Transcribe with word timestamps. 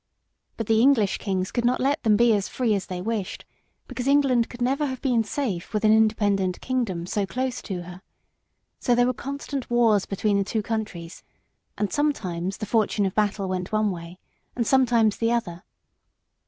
But 0.57 0.65
the 0.65 0.81
English 0.81 1.19
kings 1.19 1.51
could 1.51 1.63
not 1.63 1.79
let 1.79 2.01
them 2.01 2.17
be 2.17 2.41
free 2.41 2.73
as 2.73 2.87
they 2.87 3.03
wished, 3.03 3.45
because 3.87 4.07
England 4.07 4.49
could 4.49 4.59
never 4.59 4.87
have 4.87 4.99
been 4.99 5.23
safe 5.23 5.75
with 5.75 5.85
an 5.85 5.93
independent 5.93 6.59
kingdom 6.59 7.05
so 7.05 7.27
close 7.27 7.61
to 7.61 7.83
her. 7.83 8.01
So 8.79 8.95
there 8.95 9.05
were 9.05 9.13
constant 9.13 9.69
wars 9.69 10.07
between 10.07 10.39
the 10.39 10.43
two 10.43 10.63
countries, 10.63 11.21
and 11.77 11.93
sometimes 11.93 12.57
the 12.57 12.65
fortune 12.65 13.05
of 13.05 13.13
battle 13.13 13.47
went 13.47 13.71
one 13.71 13.91
way 13.91 14.17
and 14.55 14.65
sometimes 14.65 15.17
the 15.17 15.31
other. 15.31 15.63